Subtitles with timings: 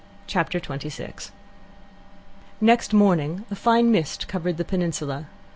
[0.25, 1.31] Chapter 26
[2.59, 5.27] Next morning a fine mist covered the peninsula.